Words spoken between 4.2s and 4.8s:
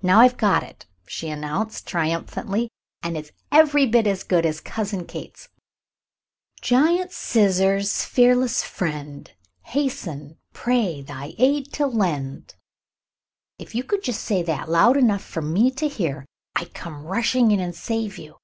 good as